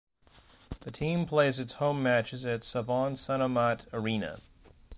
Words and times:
The 0.79 0.89
team 0.89 1.27
plays 1.27 1.59
its 1.59 1.73
home 1.73 2.01
matches 2.01 2.43
at 2.43 2.63
Savon 2.63 3.13
Sanomat 3.13 3.87
Areena. 3.91 4.41